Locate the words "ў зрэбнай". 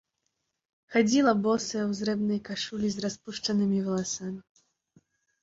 1.89-2.39